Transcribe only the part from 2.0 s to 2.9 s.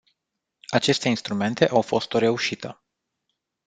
o reușită.